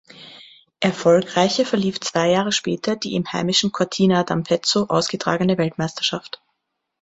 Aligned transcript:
Erfolgreicher 0.79 1.63
verlief 1.63 1.99
zwei 1.99 2.31
Jahre 2.31 2.51
später 2.51 2.95
die 2.95 3.13
im 3.13 3.31
heimischen 3.31 3.71
Cortina 3.71 4.21
d’Ampezzo 4.23 4.87
ausgetragene 4.89 5.59
Weltmeisterschaft. 5.59 6.41